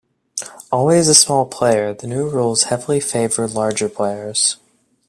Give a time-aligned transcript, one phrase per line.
[0.71, 4.57] Always a small player, the new rules heavily favored larger players.